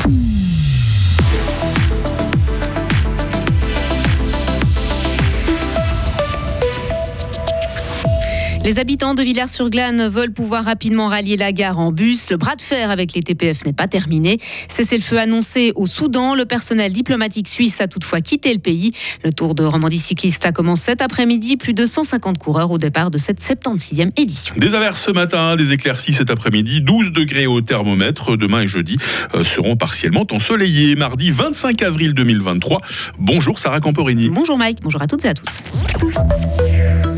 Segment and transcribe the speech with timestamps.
[0.00, 0.39] Mm-hmm.
[8.70, 12.30] Les habitants de Villars-sur-Glane veulent pouvoir rapidement rallier la gare en bus.
[12.30, 14.38] Le bras de fer avec les TPF n'est pas terminé.
[14.68, 16.36] C'est le feu annoncé au Soudan.
[16.36, 18.92] Le personnel diplomatique suisse a toutefois quitté le pays.
[19.24, 21.56] Le Tour de Romandie cycliste a commencé cet après-midi.
[21.56, 24.54] Plus de 150 coureurs au départ de cette 76e édition.
[24.56, 26.80] Des averses ce matin, des éclaircies cet après-midi.
[26.80, 28.36] 12 degrés au thermomètre.
[28.36, 28.98] Demain et jeudi
[29.34, 30.94] euh, seront partiellement ensoleillés.
[30.94, 32.80] Mardi 25 avril 2023.
[33.18, 34.28] Bonjour Sarah Camporini.
[34.28, 34.78] Bonjour Mike.
[34.80, 35.60] Bonjour à toutes et à tous.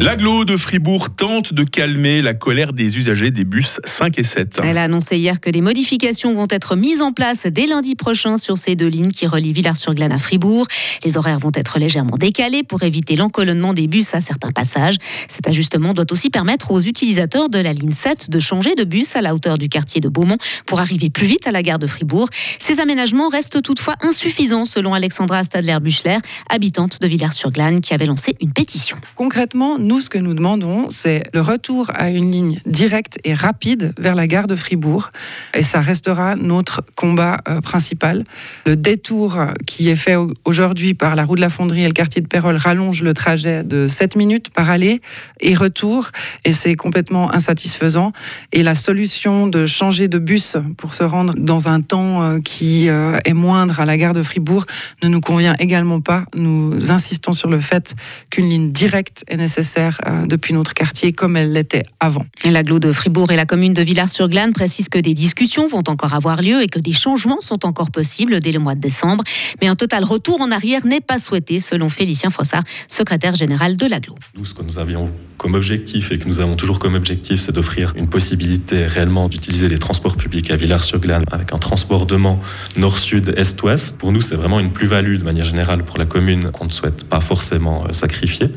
[0.02, 4.60] L'aglo de Fribourg tente de calmer la colère des usagers des bus 5 et 7.
[4.64, 8.36] Elle a annoncé hier que des modifications vont être mises en place dès lundi prochain
[8.36, 10.66] sur ces deux lignes qui relient Villars-sur-Glane à Fribourg.
[11.04, 14.96] Les horaires vont être légèrement décalés pour éviter l'encolonnement des bus à certains passages.
[15.28, 19.14] Cet ajustement doit aussi permettre aux utilisateurs de la ligne 7 de changer de bus
[19.14, 21.86] à la hauteur du quartier de Beaumont pour arriver plus vite à la gare de
[21.86, 22.28] Fribourg.
[22.58, 26.18] Ces aménagements restent toutefois insuffisants selon Alexandra Stadler-Buchler,
[26.50, 28.96] habitante de Villars-sur-Glane qui avait lancé une pétition.
[29.14, 33.94] Concrètement, nous, ce que nous demandons, c'est le retour à une ligne directe et rapide
[33.98, 35.10] vers la gare de Fribourg.
[35.54, 38.24] Et ça restera notre combat euh, principal.
[38.66, 42.20] Le détour qui est fait aujourd'hui par la roue de la Fonderie et le quartier
[42.20, 45.00] de Pérol rallonge le trajet de 7 minutes par aller
[45.40, 46.10] et retour.
[46.44, 48.12] Et c'est complètement insatisfaisant.
[48.52, 52.88] Et la solution de changer de bus pour se rendre dans un temps euh, qui
[52.88, 54.64] euh, est moindre à la gare de Fribourg
[55.02, 56.24] ne nous convient également pas.
[56.34, 57.94] Nous insistons sur le fait
[58.30, 62.24] qu'une ligne directe est nécessaire euh, depuis notre quartier comme elle l'était avant.
[62.44, 66.42] L'aglo de Fribourg et la commune de Villars-sur-Glane précisent que des discussions vont encore avoir
[66.42, 69.24] lieu et que des changements sont encore possibles dès le mois de décembre.
[69.60, 73.86] Mais un total retour en arrière n'est pas souhaité, selon Félicien Fossard, secrétaire général de
[73.86, 74.14] l'aglo.
[74.36, 77.50] Nous, ce que nous avions comme objectif et que nous avons toujours comme objectif, c'est
[77.52, 82.40] d'offrir une possibilité réellement d'utiliser les transports publics à Villars-sur-Glane avec un transport de Mans
[82.76, 83.98] nord-sud, est-ouest.
[83.98, 87.04] Pour nous, c'est vraiment une plus-value de manière générale pour la commune qu'on ne souhaite
[87.04, 88.48] pas forcément euh, sacrifier.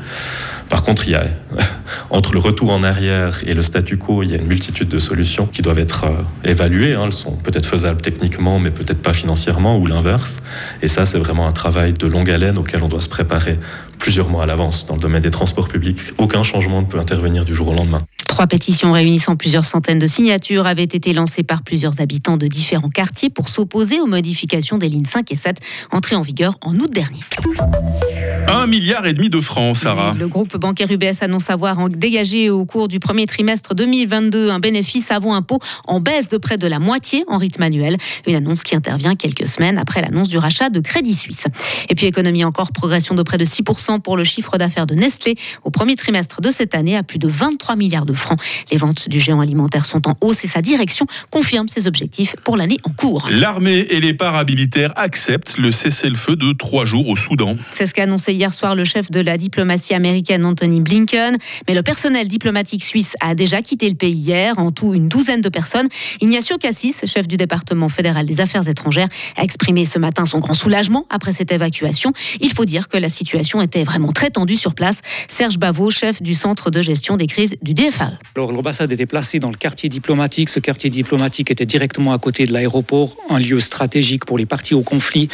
[0.68, 1.24] Par contre, il y a,
[2.10, 4.98] entre le retour en arrière et le statu quo, il y a une multitude de
[4.98, 6.94] solutions qui doivent être euh, évaluées.
[6.94, 7.02] Hein.
[7.06, 10.42] Elles sont peut-être faisables techniquement, mais peut-être pas financièrement ou l'inverse.
[10.82, 13.58] Et ça, c'est vraiment un travail de longue haleine auquel on doit se préparer
[13.98, 14.86] plusieurs mois à l'avance.
[14.86, 18.02] Dans le domaine des transports publics, aucun changement ne peut intervenir du jour au lendemain.
[18.26, 22.90] Trois pétitions réunissant plusieurs centaines de signatures avaient été lancées par plusieurs habitants de différents
[22.90, 25.58] quartiers pour s'opposer aux modifications des lignes 5 et 7
[25.90, 27.20] entrées en vigueur en août dernier.
[28.48, 30.14] Un milliard et demi de francs, Sarah.
[30.16, 35.10] Le groupe bancaire UBS annonce avoir dégagé au cours du premier trimestre 2022 un bénéfice
[35.10, 37.96] avant impôt en baisse de près de la moitié en rythme annuel.
[38.28, 41.46] Une annonce qui intervient quelques semaines après l'annonce du rachat de Crédit Suisse.
[41.88, 45.34] Et puis économie encore, progression de près de 6% pour le chiffre d'affaires de Nestlé
[45.64, 48.38] au premier trimestre de cette année à plus de 23 milliards de francs.
[48.70, 52.56] Les ventes du géant alimentaire sont en hausse et sa direction confirme ses objectifs pour
[52.56, 53.26] l'année en cours.
[53.28, 57.56] L'armée et les paramilitaires acceptent le cessez-le-feu de trois jours au Soudan.
[57.72, 61.38] C'est ce qu'a annoncé hier soir le chef de la diplomatie américaine Anthony Blinken.
[61.66, 65.40] Mais le personnel diplomatique suisse a déjà quitté le pays hier, en tout une douzaine
[65.40, 65.88] de personnes.
[66.20, 70.54] Ignacio Cassis, chef du département fédéral des affaires étrangères, a exprimé ce matin son grand
[70.54, 72.12] soulagement après cette évacuation.
[72.40, 75.00] Il faut dire que la situation était vraiment très tendue sur place.
[75.28, 78.12] Serge Bavot, chef du centre de gestion des crises du DFA.
[78.34, 80.50] Alors l'ambassade était placée dans le quartier diplomatique.
[80.50, 84.74] Ce quartier diplomatique était directement à côté de l'aéroport, un lieu stratégique pour les parties
[84.74, 85.28] au conflit.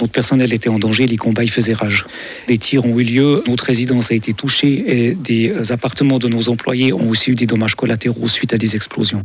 [0.00, 2.06] Notre personnel était en danger, les combats y faisaient rage.
[2.48, 6.48] Les tirs ont eu lieu, notre résidence a été touchée et des appartements de nos
[6.48, 9.22] employés ont aussi eu des dommages collatéraux suite à des explosions.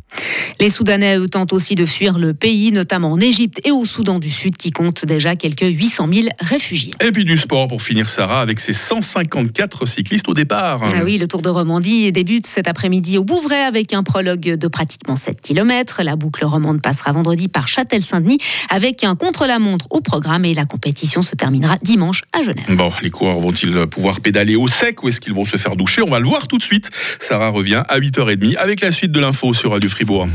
[0.60, 4.20] Les Soudanais, eux, tentent aussi de fuir le pays, notamment en Égypte et au Soudan
[4.20, 6.94] du Sud, qui compte déjà quelques 800 000 réfugiés.
[7.02, 10.82] Et puis du sport pour finir, Sarah, avec ses 154 cyclistes au départ.
[10.84, 14.68] Ah oui, le Tour de Romandie débute cet après-midi au Bouvray avec un prologue de
[14.68, 16.02] pratiquement 7 km.
[16.04, 21.22] La boucle romande passera vendredi par Châtel-Saint-Denis avec un contre-la-montre au programme et la compétition
[21.22, 22.66] se terminera dimanche à Genève.
[22.70, 26.02] Bon, les coureurs vont-ils pouvoir pédaler au sec ou est-ce qu'ils vont se faire doucher?
[26.02, 26.90] On va le voir tout de suite.
[27.22, 30.28] Sarah revient à 8h30 avec la suite de l'info sur Radio Fribourg.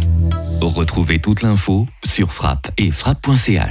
[0.61, 3.67] Retrouvez toute l'info sur frappe et frappe.ch.